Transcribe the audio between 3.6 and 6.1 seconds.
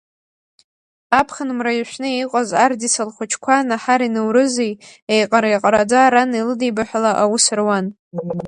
Наҳари Наурызи, еиҟара-еиҟараӡа,